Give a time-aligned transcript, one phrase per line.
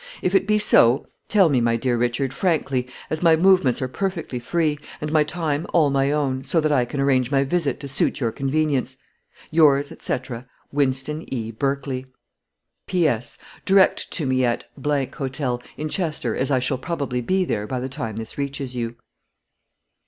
[0.23, 4.39] If it be so, tell me, my dear Richard, frankly, as my movements are perfectly
[4.39, 7.87] free, and my time all my own, so that I can arrange my visit to
[7.87, 8.97] suit your convenience.
[9.51, 10.17] Yours, &c.,
[10.71, 11.51] WYNSTON E.
[11.51, 12.07] BERKLEY
[12.87, 13.37] P.S.
[13.63, 17.87] Direct to me at Hotel, in Chester, as I shall probably be there by the
[17.87, 18.95] time this reaches you.